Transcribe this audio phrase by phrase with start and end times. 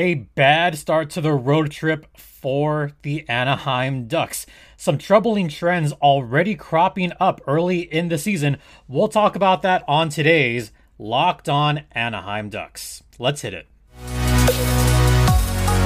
[0.00, 4.46] A bad start to the road trip for the Anaheim Ducks.
[4.76, 8.58] Some troubling trends already cropping up early in the season.
[8.86, 13.02] We'll talk about that on today's Locked On Anaheim Ducks.
[13.18, 13.66] Let's hit it.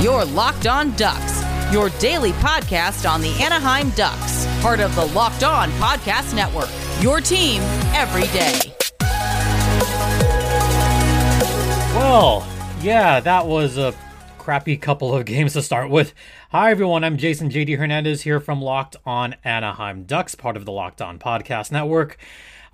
[0.05, 1.43] Your Locked On Ducks,
[1.73, 6.69] your daily podcast on the Anaheim Ducks, part of the Locked On Podcast Network.
[7.01, 7.63] Your team
[7.95, 8.75] every day.
[11.97, 12.47] Well,
[12.83, 13.95] yeah, that was a
[14.39, 16.13] crappy couple of games to start with.
[16.51, 17.05] Hi, everyone.
[17.05, 21.17] I'm Jason JD Hernandez here from Locked On Anaheim Ducks, part of the Locked On
[21.17, 22.19] Podcast Network.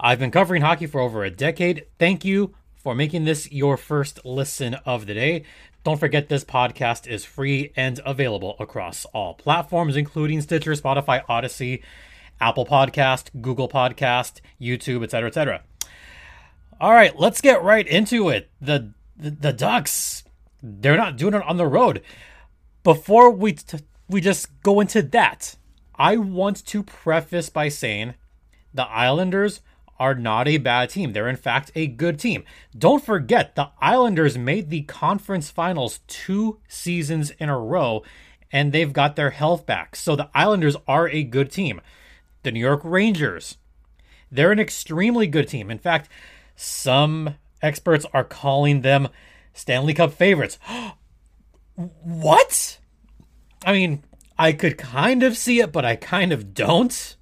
[0.01, 1.85] I've been covering hockey for over a decade.
[1.99, 5.45] Thank you for making this your first listen of the day.
[5.85, 11.83] Don't forget this podcast is free and available across all platforms, including Stitcher, Spotify, Audacy,
[12.41, 15.63] Apple Podcast, Google Podcast, YouTube, etc., etc.
[16.81, 18.51] All right, let's get right into it.
[18.61, 20.25] The the, Ducks,
[20.63, 22.03] they're not doing it on the road.
[22.83, 25.57] Before we t- we just go into that,
[25.97, 28.15] I want to preface by saying
[28.73, 29.61] the Islanders
[29.99, 31.13] are not a bad team.
[31.13, 32.45] They're in fact a good team.
[32.77, 38.05] Don't forget the Islanders made the conference finals 2 seasons in a row
[38.53, 39.97] and they've got their health back.
[39.97, 41.81] So the Islanders are a good team.
[42.45, 43.59] The New York Rangers,
[44.31, 45.71] they're an extremely good team.
[45.71, 46.09] In fact,
[46.57, 49.09] some experts are calling them
[49.53, 50.59] Stanley Cup favorites.
[51.75, 52.79] what?
[53.65, 54.05] I mean,
[54.39, 57.17] I could kind of see it, but I kind of don't.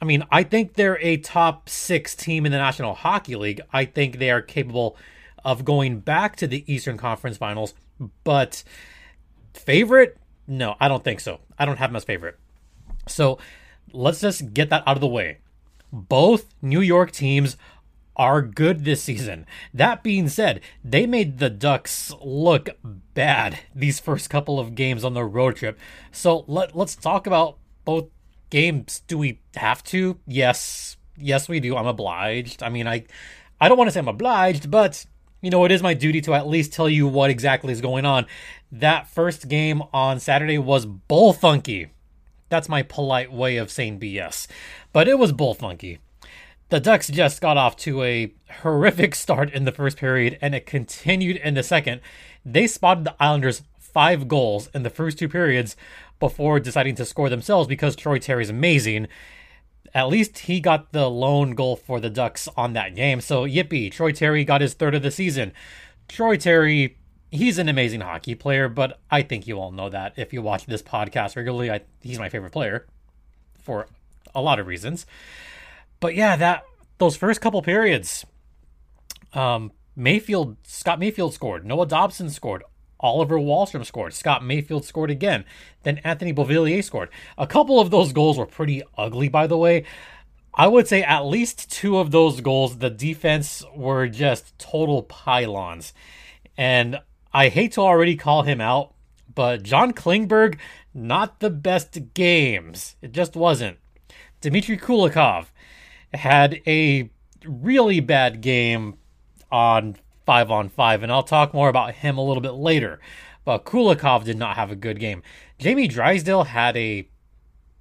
[0.00, 3.60] I mean, I think they're a top six team in the National Hockey League.
[3.72, 4.96] I think they are capable
[5.44, 7.74] of going back to the Eastern Conference Finals,
[8.24, 8.64] but
[9.54, 10.16] favorite?
[10.46, 11.40] No, I don't think so.
[11.58, 12.36] I don't have them as favorite.
[13.06, 13.38] So
[13.92, 15.38] let's just get that out of the way.
[15.92, 17.56] Both New York teams
[18.16, 19.46] are good this season.
[19.72, 25.14] That being said, they made the Ducks look bad these first couple of games on
[25.14, 25.78] the road trip.
[26.10, 28.06] So let, let's talk about both
[28.50, 29.02] games.
[29.06, 30.18] Do we have to?
[30.26, 30.96] Yes.
[31.16, 31.76] Yes, we do.
[31.76, 32.62] I'm obliged.
[32.62, 33.04] I mean, I
[33.60, 35.06] I don't want to say I'm obliged, but
[35.40, 38.04] you know, it is my duty to at least tell you what exactly is going
[38.04, 38.26] on.
[38.70, 41.88] That first game on Saturday was bull funky.
[42.48, 44.46] That's my polite way of saying BS.
[44.92, 45.98] But it was bull funky.
[46.72, 50.64] The Ducks just got off to a horrific start in the first period and it
[50.64, 52.00] continued in the second.
[52.46, 55.76] They spotted the Islanders five goals in the first two periods
[56.18, 59.08] before deciding to score themselves because Troy Terry's amazing.
[59.92, 63.20] At least he got the lone goal for the Ducks on that game.
[63.20, 65.52] So, yippee, Troy Terry got his third of the season.
[66.08, 66.96] Troy Terry,
[67.30, 70.64] he's an amazing hockey player, but I think you all know that if you watch
[70.64, 71.70] this podcast regularly.
[71.70, 72.86] I, he's my favorite player
[73.60, 73.88] for
[74.34, 75.04] a lot of reasons.
[76.02, 76.64] But yeah, that
[76.98, 78.26] those first couple periods,
[79.34, 81.64] um, Mayfield, Scott Mayfield scored.
[81.64, 82.64] Noah Dobson scored.
[82.98, 84.12] Oliver Wahlstrom scored.
[84.12, 85.44] Scott Mayfield scored again.
[85.84, 87.08] Then Anthony Beauvillier scored.
[87.38, 89.84] A couple of those goals were pretty ugly, by the way.
[90.52, 95.92] I would say at least two of those goals, the defense were just total pylons.
[96.58, 96.98] And
[97.32, 98.92] I hate to already call him out,
[99.32, 100.58] but John Klingberg,
[100.92, 102.96] not the best games.
[103.00, 103.78] It just wasn't.
[104.40, 105.46] Dmitry Kulikov,
[106.14, 107.10] had a
[107.44, 108.98] really bad game
[109.50, 113.00] on five on five, and I'll talk more about him a little bit later.
[113.44, 115.22] But Kulikov did not have a good game.
[115.58, 117.08] Jamie Drysdale had a,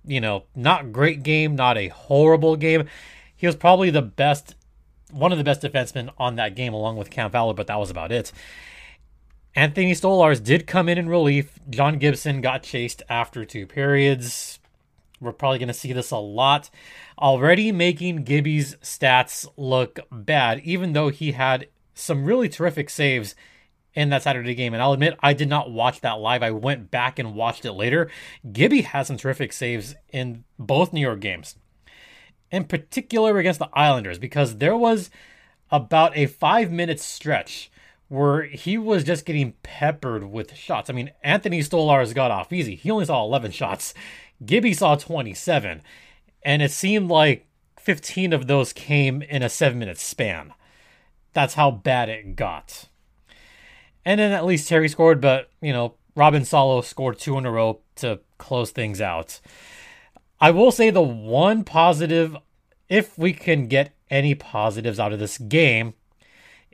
[0.05, 2.87] you know, not great game, not a horrible game.
[3.35, 4.55] He was probably the best,
[5.11, 7.89] one of the best defensemen on that game, along with Cam Fowler, but that was
[7.89, 8.31] about it.
[9.55, 11.59] Anthony Stolarz did come in in relief.
[11.69, 14.60] John Gibson got chased after two periods.
[15.21, 16.69] We're probably going to see this a lot.
[17.17, 23.35] Already making Gibby's stats look bad, even though he had some really terrific saves
[23.93, 24.73] in that Saturday game.
[24.73, 26.41] And I'll admit, I did not watch that live.
[26.41, 28.09] I went back and watched it later.
[28.51, 31.55] Gibby had some terrific saves in both New York games,
[32.49, 35.09] in particular against the Islanders, because there was
[35.69, 37.71] about a five minute stretch
[38.07, 40.89] where he was just getting peppered with shots.
[40.89, 42.75] I mean, Anthony Stolarz got off easy.
[42.75, 43.93] He only saw 11 shots.
[44.45, 45.81] Gibby saw 27,
[46.43, 47.47] and it seemed like
[47.79, 50.53] 15 of those came in a seven minute span.
[51.33, 52.87] That's how bad it got.
[54.05, 57.51] And then at least Terry scored, but, you know, Robin Salo scored two in a
[57.51, 59.39] row to close things out.
[60.39, 62.35] I will say the one positive,
[62.89, 65.93] if we can get any positives out of this game,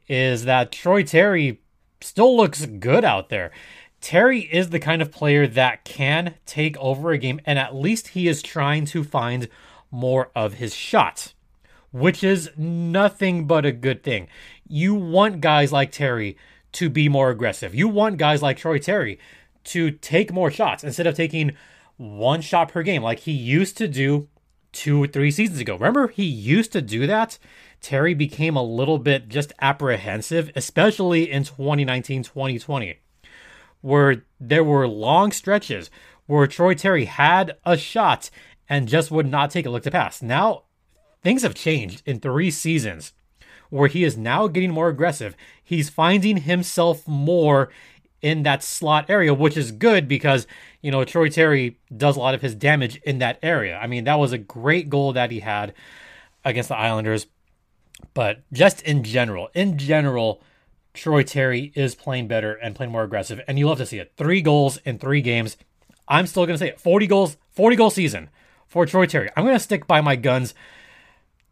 [0.07, 1.61] is that Troy Terry
[2.01, 3.51] still looks good out there.
[4.07, 8.07] Terry is the kind of player that can take over a game, and at least
[8.07, 9.49] he is trying to find
[9.91, 11.33] more of his shot,
[11.91, 14.29] which is nothing but a good thing.
[14.65, 16.37] You want guys like Terry
[16.71, 17.75] to be more aggressive.
[17.75, 19.19] You want guys like Troy Terry
[19.65, 21.51] to take more shots instead of taking
[21.97, 24.29] one shot per game like he used to do
[24.71, 25.73] two or three seasons ago.
[25.73, 27.37] Remember, he used to do that.
[27.81, 32.99] Terry became a little bit just apprehensive, especially in 2019 2020,
[33.81, 35.89] where there were long stretches
[36.25, 38.29] where Troy Terry had a shot
[38.69, 40.21] and just would not take a look to pass.
[40.21, 40.63] Now,
[41.23, 43.13] things have changed in three seasons
[43.69, 45.35] where he is now getting more aggressive.
[45.63, 47.69] He's finding himself more
[48.21, 50.47] in that slot area, which is good because,
[50.81, 53.77] you know, Troy Terry does a lot of his damage in that area.
[53.77, 55.73] I mean, that was a great goal that he had
[56.43, 57.27] against the Islanders.
[58.13, 60.41] But just in general, in general,
[60.97, 64.13] Troy Terry is playing better and playing more aggressive, and you love to see it.
[64.17, 65.55] Three goals in three games.
[66.07, 66.79] I'm still going to say it.
[66.79, 68.29] 40 goals, 40 goal season
[68.65, 69.29] for Troy Terry.
[69.35, 70.53] I'm going to stick by my guns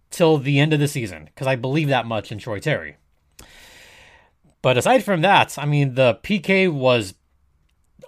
[0.10, 2.98] till the end of the season because I believe that much in Troy Terry.
[4.62, 7.14] But aside from that, I mean, the PK was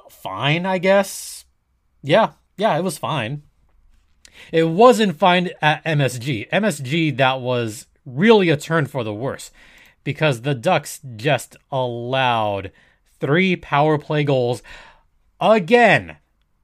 [0.09, 1.45] fine, I guess.
[2.01, 3.43] Yeah, yeah, it was fine.
[4.51, 6.49] It wasn't fine at MSG.
[6.49, 9.51] MSG, that was really a turn for the worse
[10.07, 12.71] because the Ducks just allowed
[13.19, 14.63] three power play goals
[15.41, 16.15] again.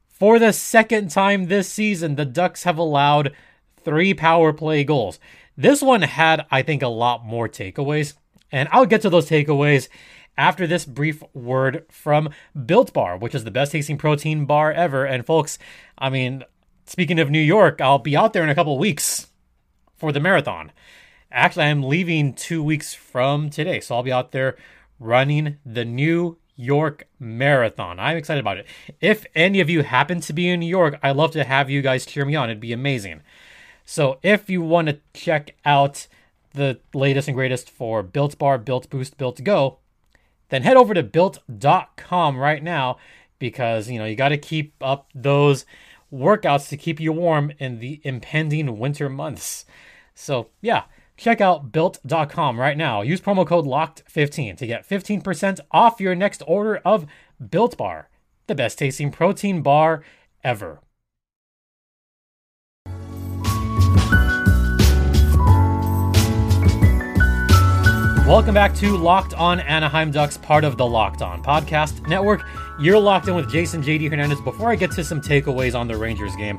[0.07, 3.35] For the second time this season, the Ducks have allowed
[3.83, 5.19] three power play goals.
[5.57, 8.13] This one had, I think, a lot more takeaways.
[8.49, 9.89] And I'll get to those takeaways
[10.37, 12.29] after this brief word from
[12.65, 15.03] Built Bar, which is the best tasting protein bar ever.
[15.03, 15.59] And folks,
[15.97, 16.45] I mean,
[16.85, 19.27] speaking of New York, I'll be out there in a couple weeks
[19.97, 20.71] for the marathon.
[21.33, 24.55] Actually, I'm leaving two weeks from today, so I'll be out there
[24.99, 27.99] running the New York Marathon.
[27.99, 28.67] I'm excited about it.
[29.01, 31.81] If any of you happen to be in New York, I'd love to have you
[31.81, 32.51] guys cheer me on.
[32.51, 33.21] It'd be amazing.
[33.83, 36.05] So if you want to check out
[36.53, 39.79] the latest and greatest for Built Bar, Built Boost, Built Go,
[40.49, 42.97] then head over to built.com right now
[43.39, 45.65] because you know you got to keep up those
[46.13, 49.65] workouts to keep you warm in the impending winter months.
[50.13, 50.83] So, yeah,
[51.17, 53.01] check out built.com right now.
[53.01, 57.05] Use promo code LOCKED15 to get 15% off your next order of
[57.49, 58.09] Built Bar,
[58.47, 60.03] the best tasting protein bar
[60.43, 60.81] ever.
[68.25, 72.41] Welcome back to Locked On Anaheim Ducks, part of the Locked On Podcast Network.
[72.79, 74.39] You're locked in with Jason JD Hernandez.
[74.39, 76.57] Before I get to some takeaways on the Rangers game,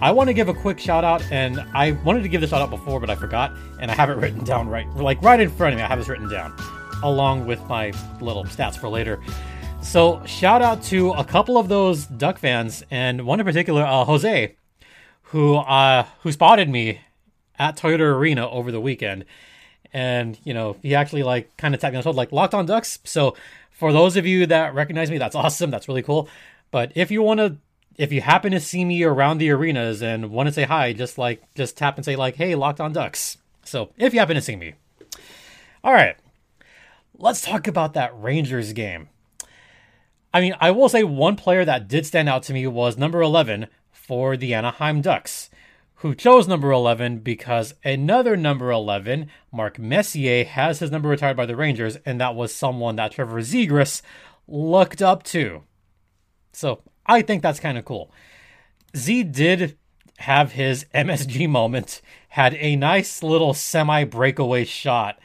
[0.00, 2.60] I want to give a quick shout out, and I wanted to give this shout
[2.60, 5.50] out before, but I forgot, and I have it written down right, like right in
[5.50, 5.82] front of me.
[5.82, 6.54] I have this written down,
[7.02, 9.20] along with my little stats for later.
[9.82, 14.04] So shout out to a couple of those Duck fans, and one in particular, uh,
[14.04, 14.56] Jose,
[15.22, 17.00] who uh, who spotted me
[17.58, 19.24] at Toyota Arena over the weekend
[19.94, 22.52] and you know he actually like kind of tapped me on the shoulder like locked
[22.52, 23.34] on ducks so
[23.70, 26.28] for those of you that recognize me that's awesome that's really cool
[26.70, 27.56] but if you want to
[27.96, 31.18] if you happen to see me around the arenas and want to say hi just
[31.18, 33.38] like just tap and say like hey locked on ducks.
[33.64, 34.74] So if you happen to see me.
[35.82, 36.16] All right
[37.16, 39.08] let's talk about that rangers game.
[40.32, 43.22] I mean i will say one player that did stand out to me was number
[43.22, 45.50] 11 for the anaheim ducks
[46.04, 51.46] who chose number 11 because another number 11, Mark Messier, has his number retired by
[51.46, 54.02] the Rangers, and that was someone that Trevor Zegras
[54.46, 55.62] looked up to.
[56.52, 58.10] So I think that's kind of cool.
[58.96, 59.76] Z did
[60.18, 65.18] have his MSG moment, had a nice little semi breakaway shot,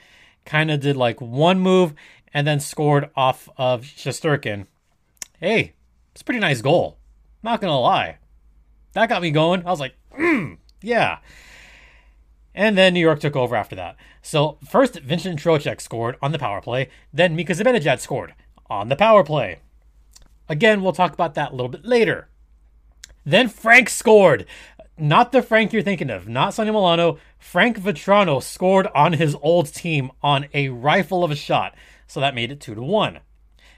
[0.45, 1.93] kind of did like one move
[2.33, 4.67] and then scored off of Shesterkin.
[5.39, 5.73] Hey,
[6.11, 6.97] it's a pretty nice goal.
[7.41, 8.17] Not gonna lie.
[8.93, 9.65] That got me going.
[9.65, 11.19] I was like, mm, yeah.
[12.53, 13.95] And then New York took over after that.
[14.21, 16.89] So first, Vincent Trocheck scored on the power play.
[17.13, 18.33] Then Mika Zibanejad scored
[18.69, 19.59] on the power play.
[20.49, 22.27] Again, we'll talk about that a little bit later.
[23.23, 24.45] Then Frank scored.
[24.97, 27.19] Not the Frank you're thinking of, not Sonny Milano.
[27.37, 31.73] Frank Vatrano scored on his old team on a rifle of a shot.
[32.05, 33.19] So that made it 2 to 1.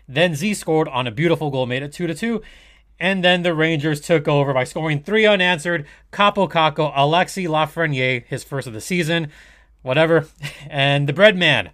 [0.07, 2.41] Then Z scored on a beautiful goal, made it 2 to 2.
[2.99, 5.85] And then the Rangers took over by scoring three unanswered.
[6.11, 9.31] Kaapo Kakko, Alexi Lafreniere, his first of the season,
[9.81, 10.27] whatever.
[10.69, 11.71] And the bread man,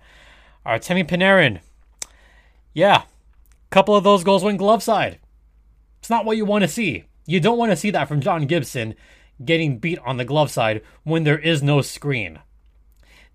[0.65, 1.59] Artemi Panarin.
[2.73, 3.03] Yeah,
[3.69, 5.19] couple of those goals went glove side.
[5.99, 7.05] It's not what you want to see.
[7.25, 8.95] You don't want to see that from John Gibson
[9.43, 12.39] getting beat on the glove side when there is no screen.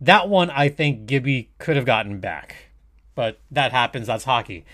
[0.01, 2.57] That one I think Gibby could have gotten back.
[3.15, 4.65] But that happens, that's hockey.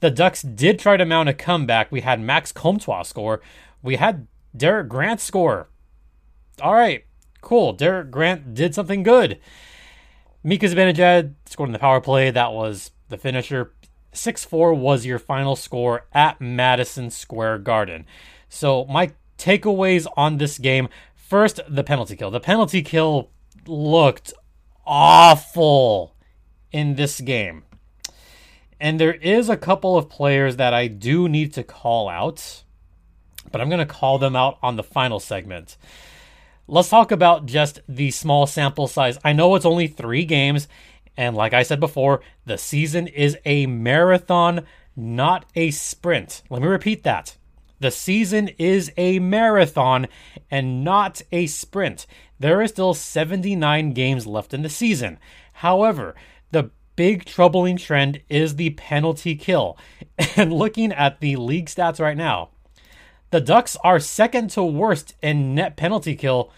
[0.00, 1.90] The Ducks did try to mount a comeback.
[1.90, 3.40] We had Max Comtois score.
[3.82, 5.68] We had Derek Grant score.
[6.60, 7.04] All right,
[7.40, 7.72] cool.
[7.72, 9.38] Derek Grant did something good.
[10.42, 12.30] Mika Zibanejad scored in the power play.
[12.30, 13.72] That was the finisher.
[14.14, 18.06] 6 4 was your final score at Madison Square Garden.
[18.48, 22.30] So, my takeaways on this game first, the penalty kill.
[22.30, 23.30] The penalty kill
[23.66, 24.32] looked
[24.86, 26.14] awful
[26.72, 27.64] in this game.
[28.80, 32.64] And there is a couple of players that I do need to call out,
[33.50, 35.76] but I'm going to call them out on the final segment.
[36.66, 39.18] Let's talk about just the small sample size.
[39.24, 40.66] I know it's only three games,
[41.16, 44.66] and like I said before, the season is a marathon,
[44.96, 46.42] not a sprint.
[46.50, 47.36] Let me repeat that.
[47.80, 50.06] The season is a marathon
[50.50, 52.06] and not a sprint.
[52.38, 55.18] There are still 79 games left in the season.
[55.54, 56.14] However,
[56.50, 59.78] the big troubling trend is the penalty kill.
[60.36, 62.50] And looking at the league stats right now,
[63.30, 66.52] the Ducks are second to worst in net penalty kill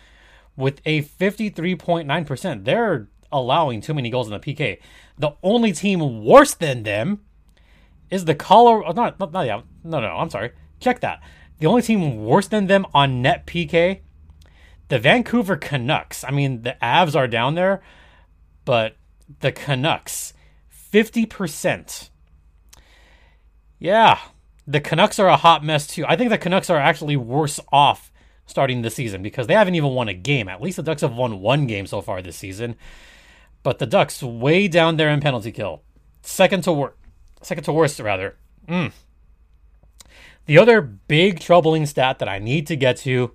[0.57, 2.65] with a 53.9%.
[2.65, 4.79] They're allowing too many goals in the PK.
[5.19, 7.21] The only team worse than them
[8.11, 8.89] is the Colorado.
[8.89, 10.53] Oh, not, not, not yeah, no, no, I'm sorry.
[10.81, 11.23] Check that.
[11.59, 14.01] The only team worse than them on net PK,
[14.89, 16.23] the Vancouver Canucks.
[16.23, 17.83] I mean, the Avs are down there,
[18.65, 18.97] but
[19.41, 20.35] the Canucks,
[20.93, 22.11] 50%.
[23.79, 24.19] Yeah,
[24.67, 26.05] the Canucks are a hot mess too.
[26.07, 28.13] I think the Canucks are actually worse off
[28.47, 30.49] starting the season because they haven't even won a game.
[30.49, 32.77] At least the Ducks have won one game so far this season.
[33.67, 35.83] But the Ducks way down there in penalty kill.
[36.23, 36.95] Second to worst.
[37.43, 38.37] Second to worst, rather.
[38.69, 38.93] Mm.
[40.45, 43.33] The other big troubling stat that I need to get to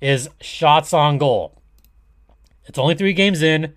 [0.00, 1.60] is shots on goal.
[2.64, 3.74] It's only three games in,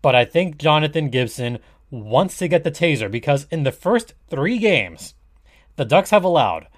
[0.00, 1.58] but I think Jonathan Gibson
[1.90, 5.14] wants to get the taser because in the first three games,
[5.74, 6.68] the Ducks have allowed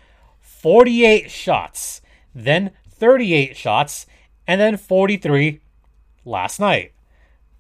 [0.41, 2.01] 48 shots,
[2.35, 4.07] then 38 shots,
[4.47, 5.61] and then 43
[6.25, 6.93] last night.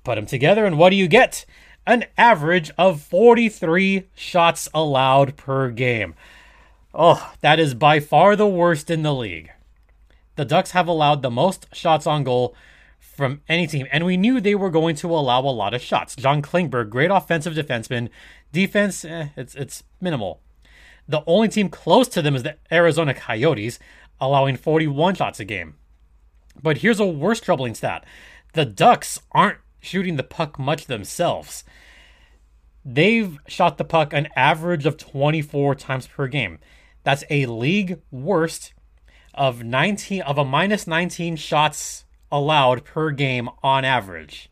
[0.06, 1.44] Put them together, and what do you get?
[1.84, 6.14] An average of 43 shots allowed per game.
[6.94, 9.50] Oh, that is by far the worst in the league.
[10.36, 12.54] The Ducks have allowed the most shots on goal
[13.00, 16.14] from any team, and we knew they were going to allow a lot of shots.
[16.14, 18.08] John Klingberg, great offensive defenseman.
[18.52, 20.40] Defense, eh, it's it's minimal.
[21.08, 23.80] The only team close to them is the Arizona Coyotes,
[24.20, 25.74] allowing 41 shots a game.
[26.62, 28.04] But here's a worse troubling stat
[28.52, 31.64] the Ducks aren't shooting the puck much themselves.
[32.84, 36.58] They've shot the puck an average of 24 times per game.
[37.02, 38.74] That's a league worst
[39.34, 44.50] of 19 of a minus 19 shots allowed per game on average.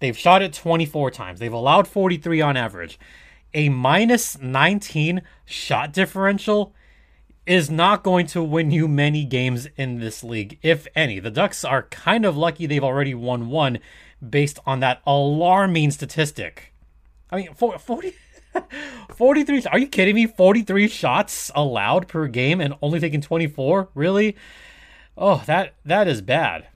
[0.00, 1.40] They've shot it 24 times.
[1.40, 2.98] They've allowed 43 on average.
[3.54, 6.74] A minus 19 shot differential
[7.46, 11.20] is not going to win you many games in this league, if any.
[11.20, 13.78] The Ducks are kind of lucky they've already won one
[14.26, 16.72] based on that alarming statistic.
[17.30, 18.14] I mean, 40,
[19.14, 19.62] 43.
[19.64, 20.26] Are you kidding me?
[20.26, 23.90] 43 shots allowed per game and only taking 24?
[23.94, 24.36] Really?
[25.16, 26.68] Oh, that that is bad.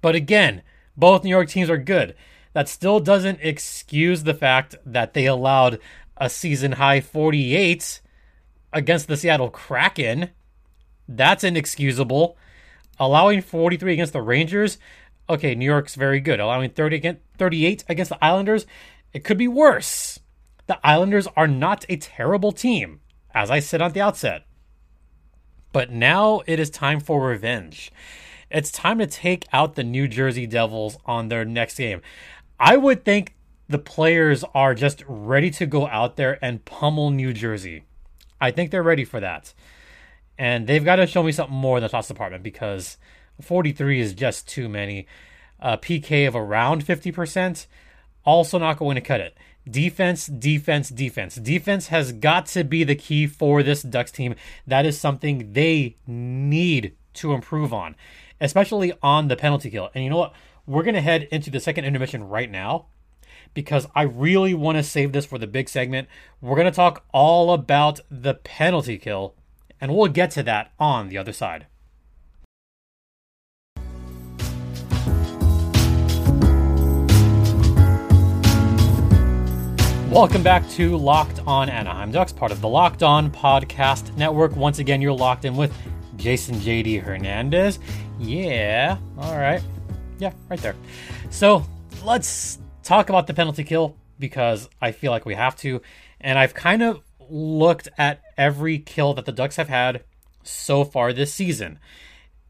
[0.00, 0.62] But again,
[0.96, 2.14] both New York teams are good.
[2.52, 5.78] That still doesn't excuse the fact that they allowed
[6.16, 8.00] a season high 48
[8.74, 10.30] against the Seattle Kraken.
[11.08, 12.36] That's inexcusable.
[12.98, 14.78] Allowing 43 against the Rangers.
[15.30, 16.40] Okay, New York's very good.
[16.40, 18.66] Allowing 30 against, 38 against the Islanders.
[19.12, 20.20] It could be worse.
[20.66, 23.00] The Islanders are not a terrible team,
[23.34, 24.44] as I said at the outset.
[25.72, 27.90] But now it is time for revenge.
[28.50, 32.00] It's time to take out the New Jersey Devils on their next game.
[32.60, 33.34] I would think
[33.68, 37.84] the players are just ready to go out there and pummel New Jersey.
[38.40, 39.54] I think they're ready for that.
[40.38, 42.96] And they've got to show me something more in the toss department because
[43.40, 45.06] 43 is just too many.
[45.60, 47.66] A PK of around 50%,
[48.24, 49.36] also not going to cut it.
[49.68, 51.36] Defense, defense, defense.
[51.36, 54.34] Defense has got to be the key for this Ducks team.
[54.66, 57.94] That is something they need to improve on,
[58.40, 59.90] especially on the penalty kill.
[59.94, 60.34] And you know what?
[60.66, 62.86] We're going to head into the second intermission right now
[63.54, 66.08] because I really want to save this for the big segment.
[66.40, 69.34] We're going to talk all about the penalty kill,
[69.80, 71.66] and we'll get to that on the other side.
[80.10, 84.54] Welcome back to Locked On Anaheim Ducks, part of the Locked On Podcast Network.
[84.54, 85.72] Once again, you're locked in with
[86.16, 87.80] Jason JD Hernandez.
[88.20, 89.60] Yeah, all right.
[90.20, 90.76] Yeah, right there.
[91.30, 91.66] So
[92.04, 95.80] let's talk about the penalty kill because I feel like we have to.
[96.20, 100.04] And I've kind of looked at every kill that the Ducks have had
[100.42, 101.78] so far this season.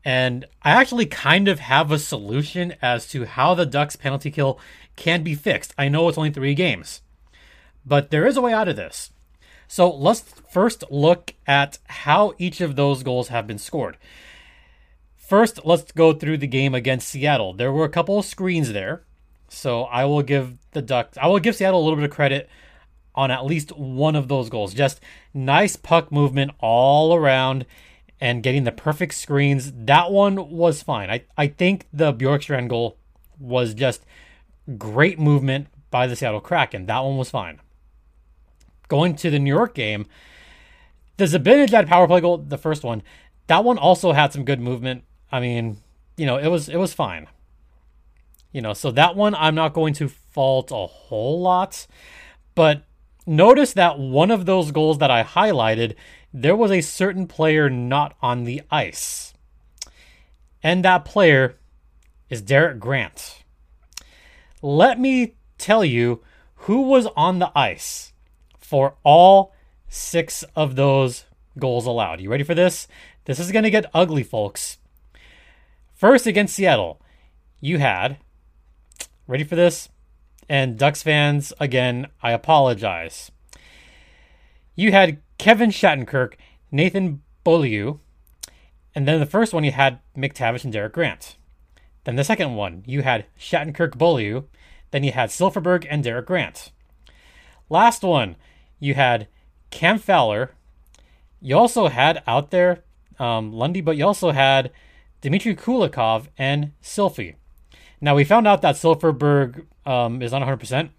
[0.04, 4.60] And I actually kind of have a solution as to how the Ducks penalty kill
[4.96, 5.72] can be fixed.
[5.78, 7.00] I know it's only three games,
[7.86, 9.10] but there is a way out of this.
[9.66, 13.96] So let's first look at how each of those goals have been scored.
[15.16, 17.54] First, let's go through the game against Seattle.
[17.54, 19.04] There were a couple of screens there.
[19.54, 22.48] So I will give the Ducks, I will give Seattle a little bit of credit
[23.14, 24.74] on at least one of those goals.
[24.74, 25.00] Just
[25.32, 27.64] nice puck movement all around
[28.20, 29.72] and getting the perfect screens.
[29.74, 31.10] That one was fine.
[31.10, 32.96] I, I think the Bjorkstrand goal
[33.38, 34.04] was just
[34.78, 36.86] great movement by the Seattle Kraken.
[36.86, 37.60] That one was fine.
[38.88, 40.06] Going to the New York game,
[41.16, 43.02] the Zibanejad power play goal, the first one,
[43.46, 45.04] that one also had some good movement.
[45.30, 45.78] I mean,
[46.16, 47.28] you know, it was it was fine.
[48.54, 51.88] You know, so that one I'm not going to fault a whole lot,
[52.54, 52.84] but
[53.26, 55.96] notice that one of those goals that I highlighted,
[56.32, 59.34] there was a certain player not on the ice.
[60.62, 61.56] And that player
[62.30, 63.42] is Derek Grant.
[64.62, 66.22] Let me tell you
[66.54, 68.12] who was on the ice
[68.56, 69.52] for all
[69.88, 71.24] six of those
[71.58, 72.20] goals allowed.
[72.20, 72.86] You ready for this?
[73.24, 74.78] This is going to get ugly, folks.
[75.92, 77.00] First, against Seattle,
[77.60, 78.18] you had,
[79.26, 79.88] ready for this?
[80.48, 83.30] And Ducks fans, again, I apologize.
[84.74, 86.34] You had Kevin Shattenkirk,
[86.70, 87.98] Nathan Beaulieu,
[88.94, 91.36] and then the first one you had McTavish and Derek Grant.
[92.04, 94.44] Then the second one, you had Shattenkirk Beaulieu,
[94.90, 96.70] then you had Silfverberg and Derek Grant.
[97.70, 98.36] Last one,
[98.78, 99.28] you had
[99.70, 100.52] Cam Fowler.
[101.40, 102.84] You also had out there
[103.18, 104.70] um, Lundy, but you also had
[105.20, 107.36] Dmitry Kulikov and Silphy.
[108.00, 110.90] Now we found out that Silfverberg um, is not 100%,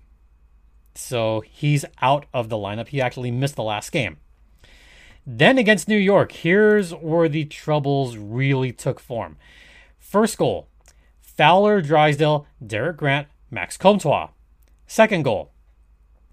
[0.96, 2.88] so he's out of the lineup.
[2.88, 4.18] He actually missed the last game.
[5.28, 9.38] Then against New York, here's where the troubles really took form.
[9.98, 10.68] First goal,
[11.20, 14.30] Fowler, Drysdale, Derek Grant, Max Comtois.
[14.88, 15.52] Second goal,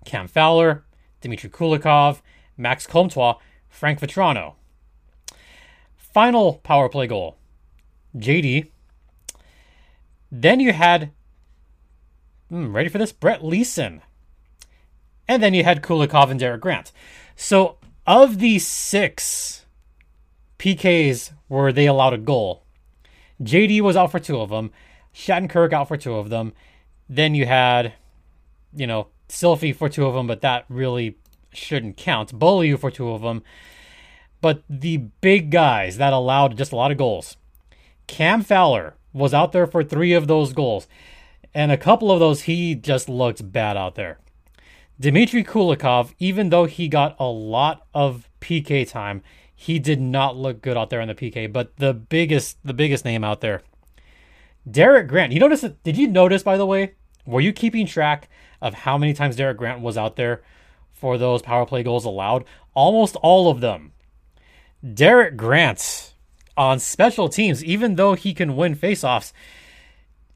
[0.05, 0.85] Cam Fowler,
[1.23, 2.21] Dmitry Kulikov,
[2.57, 3.37] Max Comtois,
[3.69, 4.55] Frank Vatrano.
[5.97, 7.39] Final power play goal,
[8.15, 8.72] JD.
[10.35, 11.11] Then you had,
[12.49, 13.13] hmm, ready for this?
[13.13, 14.01] Brett Leason.
[15.29, 16.91] And then you had Kulikov and Derek Grant.
[17.37, 19.67] So of these six
[20.59, 22.65] PKs where they allowed a goal,
[23.43, 24.71] JD was out for two of them,
[25.15, 26.55] Shattenkirk out for two of them.
[27.11, 27.93] Then you had,
[28.75, 31.19] you know, Silphy for two of them, but that really
[31.53, 32.39] shouldn't count.
[32.39, 33.43] Beaulieu for two of them.
[34.41, 37.37] But the big guys that allowed just a lot of goals.
[38.07, 40.87] Cam Fowler was out there for three of those goals.
[41.55, 44.19] And a couple of those, he just looked bad out there.
[44.99, 49.23] Dmitry Kulikov, even though he got a lot of PK time,
[49.55, 51.53] he did not look good out there on the PK.
[51.53, 53.63] But the biggest, the biggest name out there,
[54.71, 55.33] Derek Grant.
[55.33, 55.65] You notice?
[55.83, 56.95] Did you notice, by the way?
[57.27, 58.29] Were you keeping track
[58.61, 60.43] of how many times Derek Grant was out there
[60.93, 62.45] for those power play goals allowed?
[62.75, 63.93] Almost all of them.
[64.95, 66.12] Derek Grant
[66.57, 69.33] on special teams, even though he can win faceoffs,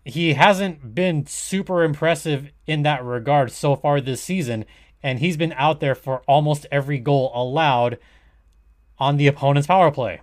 [0.04, 4.64] he hasn't been super impressive in that regard so far this season.
[5.02, 7.98] And he's been out there for almost every goal allowed
[8.98, 10.20] on the opponent's power play.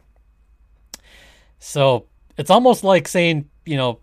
[1.59, 3.99] So it's almost like saying, you know,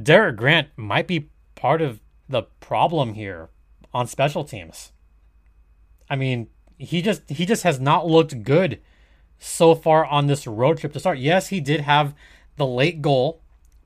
[0.00, 3.48] Derek Grant might be part of the problem here
[3.92, 4.92] on special teams.
[6.08, 6.48] I mean,
[6.78, 8.80] he just he just has not looked good
[9.40, 11.18] so far on this road trip to start.
[11.18, 12.14] Yes, he did have
[12.56, 13.40] the late goal,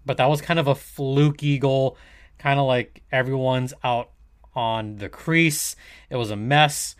[0.05, 1.97] but that was kind of a fluky goal,
[2.39, 4.11] kind of like everyone's out
[4.55, 5.77] on the crease.
[6.11, 6.97] It was a mess,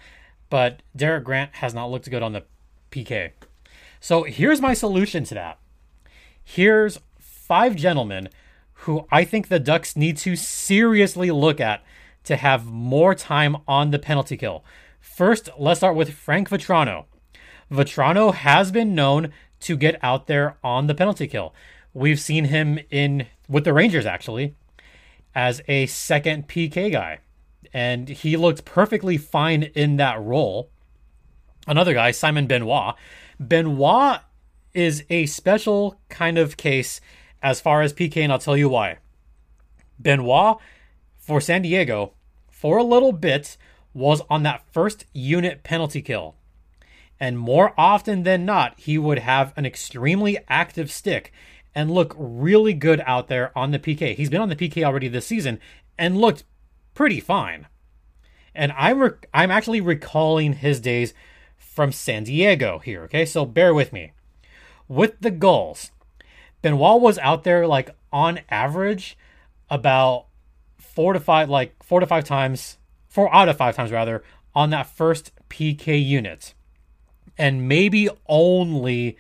[0.49, 2.45] but Derek Grant has not looked good on the
[2.91, 3.33] PK.
[4.01, 5.59] So here's my solution to that.
[6.43, 8.29] Here's five gentlemen
[8.85, 11.83] who I think the Ducks need to seriously look at
[12.25, 14.65] to have more time on the penalty kill.
[15.01, 17.07] First, let's start with Frank Vatrano.
[17.75, 21.55] Vatrano has been known to get out there on the penalty kill.
[21.93, 24.55] We've seen him in with the Rangers actually
[25.35, 27.19] as a second PK guy,
[27.73, 30.71] and he looked perfectly fine in that role.
[31.67, 32.95] Another guy, Simon Benoit.
[33.41, 34.21] Benoit
[34.73, 37.01] is a special kind of case
[37.43, 38.99] as far as PK, and I'll tell you why.
[39.99, 40.59] Benoit
[41.17, 42.13] for San Diego,
[42.51, 43.57] for a little bit,
[43.93, 46.35] was on that first unit penalty kill.
[47.25, 51.33] And more often than not, he would have an extremely active stick
[51.75, 54.15] and look really good out there on the PK.
[54.15, 55.59] He's been on the PK already this season
[55.97, 56.45] and looked
[56.93, 57.67] pretty fine.
[58.55, 61.15] And I'm rec- I'm actually recalling his days
[61.57, 63.25] from San Diego here, okay?
[63.25, 64.13] So bear with me.
[64.87, 65.93] With the goals,
[66.61, 69.17] Benoit was out there like on average
[69.71, 70.27] about
[70.77, 72.77] four to five, like four to five times,
[73.09, 74.23] four out of five times rather,
[74.55, 76.53] on that first PK unit.
[77.37, 79.17] And maybe only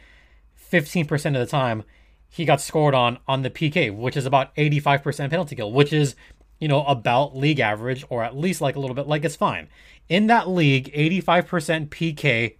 [0.72, 1.84] 15% of the time
[2.28, 6.16] he got scored on on the PK, which is about 85% penalty kill, which is,
[6.58, 9.68] you know, about league average or at least like a little bit like it's fine.
[10.08, 12.56] In that league, 85% PK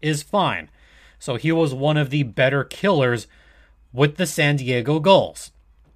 [0.00, 0.70] is fine.
[1.18, 3.26] So he was one of the better killers
[3.92, 5.50] with the San Diego Gulls.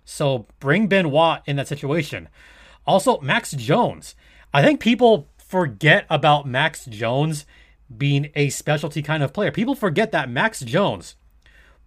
[0.05, 2.29] So bring Benoit in that situation.
[2.87, 4.17] Also, Max Jones.
[4.53, 7.47] I think people forget about Max Jones
[7.97, 9.51] being a specialty kind of player.
[9.51, 11.17] People forget that Max Jones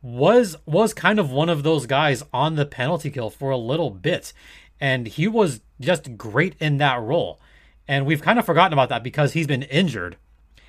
[0.01, 3.89] was was kind of one of those guys on the penalty kill for a little
[3.89, 4.33] bit
[4.83, 7.39] and he was just great in that role.
[7.87, 10.17] And we've kind of forgotten about that because he's been injured.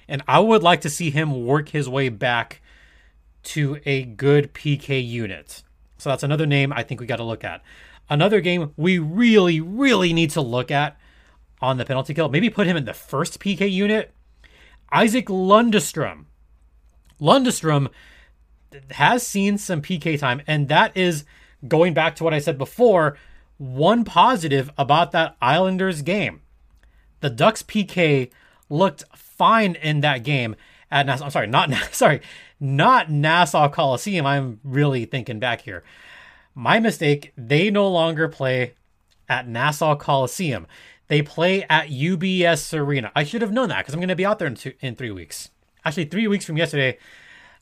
[0.06, 2.60] And I would like to see him work his way back
[3.44, 5.64] to a good PK unit.
[5.98, 7.62] So that's another name I think we got to look at.
[8.08, 10.96] Another game we really, really need to look at
[11.60, 12.28] on the penalty kill.
[12.28, 14.12] Maybe put him in the first PK unit.
[14.94, 16.26] Isac Lundestrom.
[17.20, 17.88] Lundestrom
[18.92, 21.24] has seen some PK time, and that is
[21.66, 23.16] going back to what I said before.
[23.56, 26.42] One positive about that Islanders game.
[27.20, 28.30] The Ducks PK
[28.68, 30.56] looked fine in that game
[30.90, 31.24] at Nassau.
[31.24, 32.20] I'm sorry, not sorry,
[32.60, 34.26] not Nassau Coliseum.
[34.26, 35.82] I'm really thinking back here.
[36.54, 37.32] My mistake.
[37.36, 38.74] They no longer play
[39.28, 40.66] at Nassau Coliseum.
[41.08, 43.12] They play at UBS Arena.
[43.14, 44.94] I should have known that because I'm going to be out there in, two, in
[44.94, 45.50] three weeks.
[45.84, 46.98] Actually, three weeks from yesterday,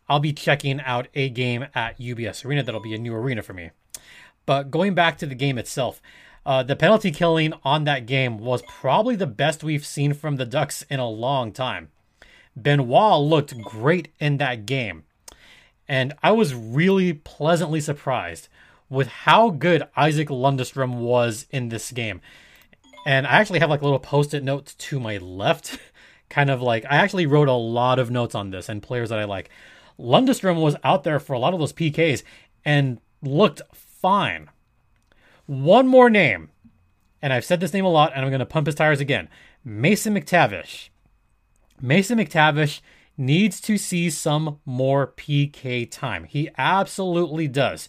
[0.08, 2.62] I'll be checking out a game at UBS Arena.
[2.62, 3.70] That'll be a new arena for me.
[4.46, 6.00] But going back to the game itself,
[6.44, 10.46] uh, the penalty killing on that game was probably the best we've seen from the
[10.46, 11.90] Ducks in a long time.
[12.56, 15.04] Benoit looked great in that game.
[15.88, 18.48] And I was really pleasantly surprised
[18.88, 22.20] with how good Isac Lundestrom was in this game.
[23.04, 25.78] And I actually have like little post-it notes to my left.
[26.32, 29.18] kind of like I actually wrote a lot of notes on this and players that
[29.18, 29.50] I like.
[29.98, 32.22] Lundestrom was out there for a lot of those PKs
[32.64, 34.48] and looked fine.
[35.46, 36.50] One more name,
[37.20, 39.28] and I've said this name a lot, and I'm going to pump his tires again.
[39.62, 40.88] Mason McTavish.
[41.80, 42.80] Mason McTavish
[43.18, 46.24] needs to see some more PK time.
[46.24, 47.88] He absolutely does.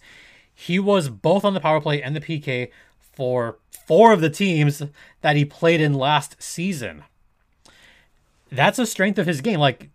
[0.53, 2.69] He was both on the power play and the PK
[3.13, 4.83] for four of the teams
[5.21, 7.03] that he played in last season.
[8.51, 9.59] That's a strength of his game.
[9.59, 9.89] Like,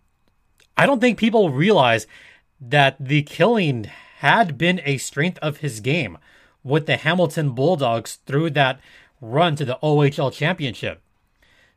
[0.77, 2.07] I don't think people realize
[2.59, 3.85] that the killing
[4.19, 6.17] had been a strength of his game
[6.63, 8.79] with the Hamilton Bulldogs through that
[9.21, 11.01] run to the OHL championship.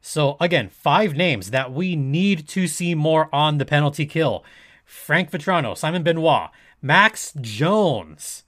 [0.00, 4.44] So, again, five names that we need to see more on the penalty kill
[4.84, 6.50] Frank Vatrano, Simon Benoit,
[6.82, 8.42] Max Jones,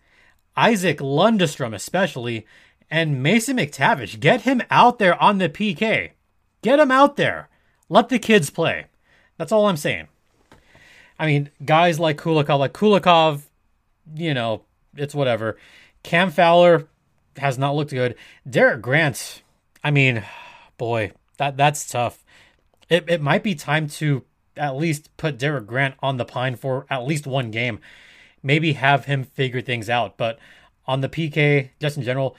[0.57, 2.47] Isac Lundestrom, especially,
[2.91, 4.21] and Mason McTavish.
[4.21, 6.11] Get him out there on the PK.
[6.63, 7.49] Get him out there.
[7.89, 8.87] Let the kids play.
[9.37, 10.09] That's all I'm saying.
[11.19, 13.43] I mean, guys like Kulikov, like Kulikov,
[14.15, 14.63] you know,
[14.97, 15.57] it's whatever.
[16.03, 16.89] Cam Fowler
[17.37, 18.15] has not looked good.
[18.49, 19.43] Derek Grant,
[19.83, 20.25] I mean,
[20.77, 22.25] boy, that that's tough.
[22.89, 24.25] It it might be time to
[24.57, 27.81] at least put Derek Grant on the pine for at least one game.
[28.43, 30.17] Maybe have him figure things out.
[30.17, 30.39] But
[30.87, 32.37] on the PK, just in general,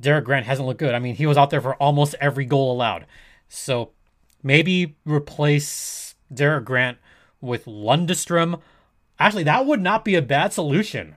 [0.00, 0.94] Derek Grant hasn't looked good.
[0.94, 3.06] I mean, he was out there for almost every goal allowed.
[3.48, 3.90] So
[4.42, 6.98] maybe replace Derek Grant
[7.40, 8.60] with Lundestrom.
[9.18, 11.16] Actually, that would not be a bad solution.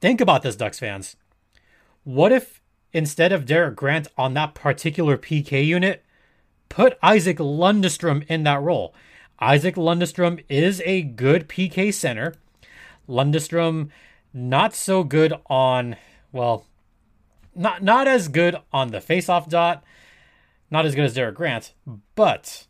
[0.00, 1.16] Think about this, Ducks fans.
[2.04, 2.60] What if
[2.92, 6.04] instead of Derek Grant on that particular PK unit,
[6.68, 8.94] put Isac Lundestrom in that role?
[9.42, 12.34] Isac Lundestrom is a good PK center.
[13.08, 13.88] Lundestrom,
[14.32, 15.96] not so good on,
[16.30, 16.66] well,
[17.60, 19.84] not not as good on the faceoff dot,
[20.70, 21.74] not as good as Derek Grant,
[22.14, 22.66] but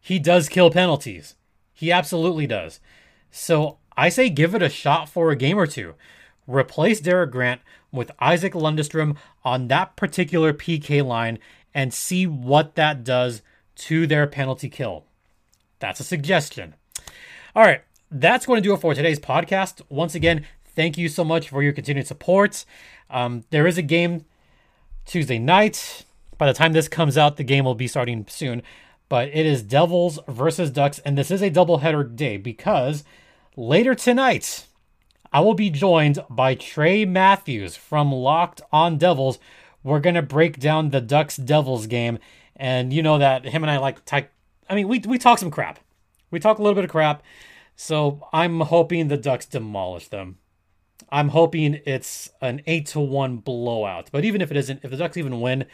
[0.00, 1.36] he does kill penalties.
[1.74, 2.80] He absolutely does.
[3.30, 5.94] So I say give it a shot for a game or two.
[6.46, 7.60] Replace Derek Grant
[7.92, 11.38] with Isac Lundestrom on that particular PK line
[11.74, 13.42] and see what that does
[13.76, 15.04] to their penalty kill.
[15.80, 16.74] That's a suggestion.
[17.54, 19.82] All right, that's going to do it for today's podcast.
[19.90, 22.64] Once again, thank you so much for your continued support.
[23.10, 24.24] Um, there is a game
[25.04, 26.04] Tuesday night.
[26.38, 28.62] By the time this comes out, the game will be starting soon.
[29.08, 33.04] But it is Devils versus Ducks, and this is a doubleheader day because
[33.56, 34.66] later tonight,
[35.32, 39.38] I will be joined by Trey Matthews from Locked on Devils.
[39.82, 42.18] We're going to break down the Ducks Devils game.
[42.56, 44.28] And you know that him and I like, ty-
[44.70, 45.80] I mean, we, we talk some crap.
[46.30, 47.22] We talk a little bit of crap.
[47.76, 50.38] So I'm hoping the Ducks demolish them.
[51.10, 54.08] I'm hoping it's an 8 to 1 blowout.
[54.12, 55.66] But even if it isn't, if the Ducks even win,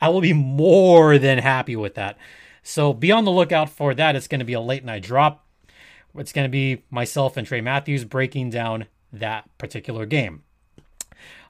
[0.00, 2.16] I will be more than happy with that.
[2.62, 4.16] So be on the lookout for that.
[4.16, 5.46] It's going to be a late night drop.
[6.16, 10.42] It's going to be myself and Trey Matthews breaking down that particular game.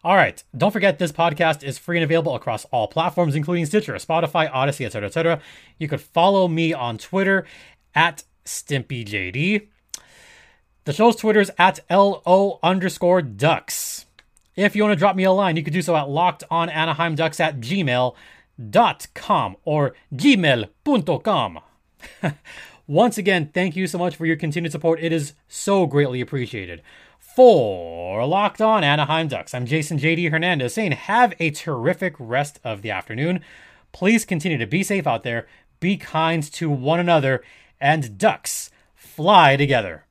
[0.03, 0.43] All right.
[0.57, 4.87] Don't forget this podcast is free and available across all platforms, including Stitcher, Spotify, Audacy,
[4.87, 5.41] etc., etc.
[5.79, 7.47] You could follow me on Twitter
[7.95, 9.69] at StimpyJD.
[10.85, 14.07] The show's Twitter is at LO underscore ducks.
[14.57, 17.61] If you want to drop me a line, you can do so at lockedonanaheimducks at
[17.61, 21.61] gmail.com or gmail.com.
[22.87, 25.01] Once again, thank you so much for your continued support.
[25.03, 26.83] It is so greatly appreciated.
[27.19, 32.83] For Locked On Anaheim Ducks, I'm Jason JD Hernandez saying have a terrific rest of
[32.83, 33.41] the afternoon.
[33.93, 35.47] Please continue to be safe out there,
[35.79, 37.45] be kind to one another,
[37.81, 40.07] and Ducks fly together.